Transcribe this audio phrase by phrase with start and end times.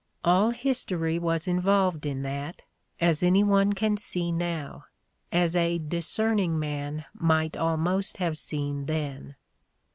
[0.25, 2.63] All his tory was involved in that,
[2.99, 4.85] as any one can see now,
[5.31, 9.35] as a discerning man might almost have seen then.